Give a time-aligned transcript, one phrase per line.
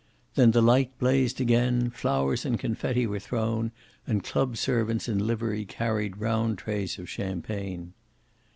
[0.33, 3.71] Then the light blazed again, flowers and confetti were thrown,
[4.07, 7.93] and club servants in livery carried round trays of champagne.